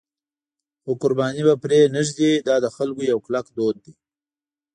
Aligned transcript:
خو 0.81 0.91
قرباني 1.01 1.43
به 1.47 1.55
پرې 1.63 1.79
نه 1.95 2.01
ږدي، 2.07 2.31
دا 2.47 2.55
د 2.63 2.67
خلکو 2.75 3.01
یو 3.11 3.19
کلک 3.25 3.45
دود 3.55 3.75
دی. 3.83 3.93